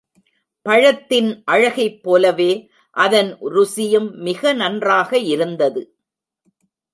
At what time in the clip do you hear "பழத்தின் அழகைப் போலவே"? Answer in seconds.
0.65-2.49